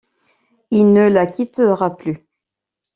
[0.71, 2.25] Il ne la quittera plus.